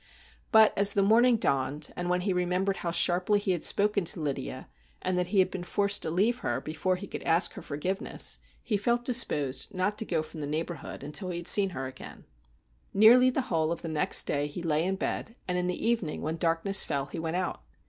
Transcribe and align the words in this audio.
But 0.51 0.73
as 0.75 0.93
the 0.93 1.03
morning 1.03 1.37
dawned, 1.37 1.93
and 1.95 2.09
when 2.09 2.21
he 2.21 2.33
remembered 2.33 2.77
how 2.77 2.89
sharply 2.89 3.37
he 3.37 3.51
had 3.51 3.63
spoken 3.63 4.03
to 4.05 4.19
Lydia, 4.19 4.67
and 4.99 5.15
that 5.15 5.27
he 5.27 5.37
had 5.37 5.51
been 5.51 5.61
forced 5.63 6.01
to 6.01 6.09
leave 6.09 6.39
her 6.39 6.59
before 6.59 6.95
he 6.95 7.05
could 7.05 7.21
ask 7.21 7.53
her 7.53 7.61
forgiveness, 7.61 8.39
he 8.63 8.77
felt 8.77 9.05
disposed 9.05 9.75
not 9.75 9.99
to 9.99 10.05
go 10.05 10.23
from 10.23 10.39
the 10.41 10.47
neighbourhood 10.47 11.03
until 11.03 11.29
he 11.29 11.37
had 11.37 11.47
seen 11.47 11.69
her 11.69 11.85
again, 11.85 12.17
s 12.17 12.23
258 12.93 12.95
STORIES 12.95 12.95
WEIRD 12.95 12.95
AND 12.95 12.95
WONDERFUL 12.95 12.99
Nearly 13.07 13.29
the 13.29 13.41
whole 13.41 13.71
of 13.71 13.81
the 13.83 13.87
next 13.87 14.23
day 14.25 14.47
he 14.47 14.63
lay 14.63 14.83
in 14.83 14.95
bed, 14.95 15.35
and 15.47 15.57
in 15.59 15.67
the 15.67 15.87
evening 15.87 16.21
when 16.23 16.37
darkness 16.37 16.83
fell 16.83 17.05
he 17.05 17.19
went 17.19 17.35
out. 17.35 17.61